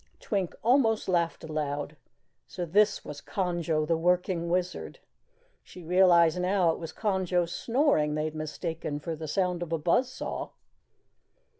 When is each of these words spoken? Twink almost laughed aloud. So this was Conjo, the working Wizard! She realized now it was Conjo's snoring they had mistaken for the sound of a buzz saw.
Twink 0.19 0.55
almost 0.63 1.07
laughed 1.07 1.43
aloud. 1.43 1.95
So 2.47 2.65
this 2.65 3.05
was 3.05 3.21
Conjo, 3.21 3.85
the 3.85 3.95
working 3.95 4.49
Wizard! 4.49 4.97
She 5.61 5.83
realized 5.83 6.41
now 6.41 6.71
it 6.71 6.79
was 6.79 6.91
Conjo's 6.91 7.51
snoring 7.51 8.15
they 8.15 8.25
had 8.25 8.33
mistaken 8.33 8.99
for 8.99 9.15
the 9.15 9.27
sound 9.27 9.61
of 9.61 9.71
a 9.71 9.77
buzz 9.77 10.09
saw. 10.11 10.49